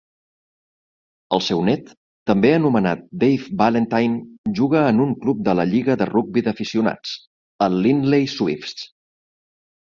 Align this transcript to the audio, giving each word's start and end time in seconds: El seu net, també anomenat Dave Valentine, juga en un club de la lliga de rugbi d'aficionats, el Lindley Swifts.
El 1.35 1.43
seu 1.47 1.59
net, 1.67 1.91
també 2.31 2.53
anomenat 2.59 3.03
Dave 3.25 3.53
Valentine, 3.61 4.17
juga 4.61 4.83
en 4.95 5.05
un 5.07 5.13
club 5.27 5.45
de 5.51 5.57
la 5.61 5.69
lliga 5.75 5.99
de 6.03 6.11
rugbi 6.15 6.47
d'aficionats, 6.51 7.15
el 7.69 7.81
Lindley 7.87 8.29
Swifts. 8.39 8.91